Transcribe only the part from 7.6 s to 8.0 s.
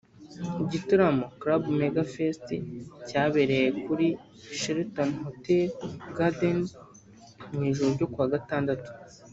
ijoro